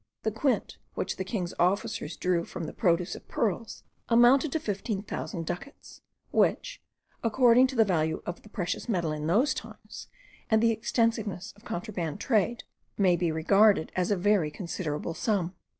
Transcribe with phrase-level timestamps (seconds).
[0.23, 5.03] The quint which the king's officers drew from the produce of pearls, amounted to fifteen
[5.03, 6.81] thousand ducats; which,
[7.23, 10.07] according to the value of the precious metals in those times,
[10.49, 12.63] and the extensiveness of contraband trade,
[12.97, 15.53] may be regarded as a very considerable sum.